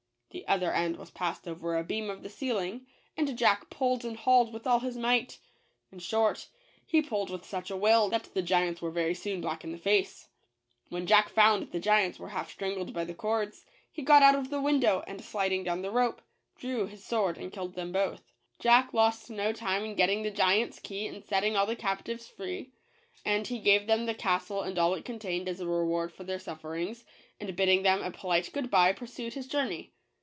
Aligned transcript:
The 0.33 0.47
other 0.47 0.71
end 0.71 0.95
was 0.95 1.11
passed 1.11 1.45
over 1.45 1.75
a 1.75 1.83
beam 1.83 2.09
of 2.09 2.23
the 2.23 2.29
ceiling, 2.29 2.87
and 3.17 3.37
Jack 3.37 3.69
pulled 3.69 4.05
and 4.05 4.15
hauled 4.15 4.53
with 4.53 4.65
all 4.65 4.79
his 4.79 4.95
might; 4.95 5.39
in 5.91 5.99
short, 5.99 6.47
he 6.85 7.01
pulled 7.01 7.29
with 7.29 7.43
such 7.45 7.69
a 7.69 7.75
will 7.75 8.07
that 8.07 8.33
the 8.33 8.41
giants 8.41 8.81
were 8.81 8.91
very 8.91 9.13
soon 9.13 9.41
black 9.41 9.65
in 9.65 9.73
the 9.73 9.77
face. 9.77 10.29
When 10.87 11.05
Jack 11.05 11.27
found 11.27 11.69
the 11.73 11.81
giants 11.81 12.17
were 12.17 12.29
half 12.29 12.49
strangled 12.49 12.93
by 12.93 13.03
the 13.03 13.13
cords, 13.13 13.65
he 13.91 14.03
got 14.03 14.23
out 14.23 14.35
of 14.35 14.49
the 14.49 14.61
window, 14.61 15.03
and 15.05 15.21
sliding 15.21 15.65
down 15.65 15.81
the 15.81 15.91
rope, 15.91 16.21
drew 16.57 16.85
his 16.87 17.03
sword 17.05 17.37
and 17.37 17.51
killed 17.51 17.73
them 17.73 17.91
both. 17.91 18.21
Jack 18.57 18.93
lost 18.93 19.29
no 19.29 19.51
time 19.51 19.83
in 19.83 19.95
getting 19.95 20.23
the 20.23 20.31
giant's 20.31 20.79
key 20.79 21.07
and 21.07 21.25
setting 21.25 21.57
all 21.57 21.65
the 21.65 21.75
captives 21.75 22.29
free; 22.29 22.71
and 23.25 23.47
he 23.47 23.59
gave 23.59 23.85
them 23.85 24.05
the 24.05 24.15
castle 24.15 24.61
and 24.61 24.79
all 24.79 24.93
it 24.93 25.03
con 25.03 25.19
tained 25.19 25.49
as 25.49 25.59
a 25.59 25.67
reward 25.67 26.09
for 26.13 26.23
their 26.23 26.39
sufferings; 26.39 27.03
and 27.37 27.53
bidding 27.57 27.83
them 27.83 28.01
a 28.01 28.11
polite 28.11 28.49
good 28.53 28.71
bye, 28.71 28.93
pursued 28.93 29.33
his 29.33 29.45
journey. 29.45 29.91